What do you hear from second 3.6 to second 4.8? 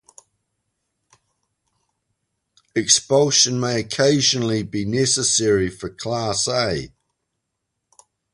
occasionally